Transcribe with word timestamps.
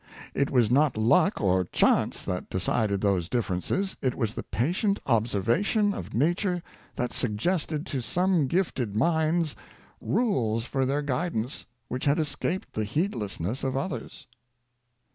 It 0.33 0.49
was 0.49 0.71
not 0.71 0.97
luck 0.97 1.39
or 1.39 1.63
chance 1.65 2.25
that 2.25 2.49
decided 2.49 3.01
those 3.01 3.29
differences; 3.29 3.97
it 4.01 4.15
was 4.15 4.33
the 4.33 4.41
patient 4.41 4.99
observation 5.05 5.93
of 5.93 6.11
na 6.15 6.33
ture 6.35 6.63
that 6.95 7.13
suggested 7.13 7.85
to 7.85 8.01
some 8.01 8.47
gifted 8.47 8.95
minds 8.95 9.55
rules 10.01 10.65
for 10.65 10.87
their 10.87 11.03
guidance 11.03 11.67
which 11.87 12.05
had 12.05 12.17
escaped 12.17 12.73
the 12.73 12.83
heedlessness 12.83 13.63
of 13.63 13.77
others.' 13.77 14.25